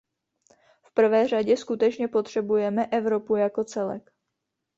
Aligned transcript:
V 0.83 0.93
prvé 0.93 1.27
řadě 1.27 1.57
skutečně 1.57 2.07
potřebujeme 2.07 2.85
Evropu 2.87 3.35
jako 3.35 3.63
celek. 3.63 4.11